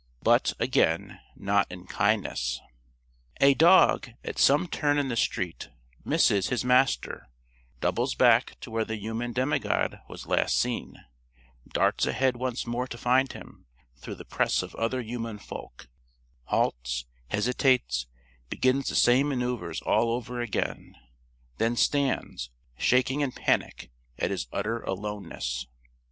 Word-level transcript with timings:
But, 0.23 0.53
again, 0.57 1.19
not 1.35 1.67
in 1.71 1.85
kindness. 1.85 2.59
A 3.39 3.53
dog, 3.53 4.09
at 4.23 4.39
some 4.39 4.65
turn 4.65 4.97
in 4.97 5.09
the 5.09 5.15
street, 5.15 5.69
misses 6.03 6.47
his 6.47 6.65
master 6.65 7.29
doubles 7.81 8.15
back 8.15 8.59
to 8.61 8.71
where 8.71 8.83
the 8.83 8.97
human 8.97 9.31
demigod 9.31 9.99
was 10.09 10.25
last 10.25 10.57
seen 10.57 10.95
darts 11.71 12.07
ahead 12.07 12.35
once 12.35 12.65
more 12.65 12.87
to 12.87 12.97
find 12.97 13.31
him, 13.33 13.67
through 13.95 14.15
the 14.15 14.25
press 14.25 14.63
of 14.63 14.73
other 14.73 15.03
human 15.03 15.37
folk 15.37 15.87
halts, 16.45 17.05
hesitates, 17.27 18.07
begins 18.49 18.89
the 18.89 18.95
same 18.95 19.29
maneuvers 19.29 19.81
all 19.83 20.09
over 20.09 20.41
again; 20.41 20.95
then 21.59 21.75
stands, 21.75 22.49
shaking 22.75 23.21
in 23.21 23.31
panic 23.33 23.91
at 24.17 24.31
his 24.31 24.47
utter 24.51 24.81
aloneness. 24.81 25.67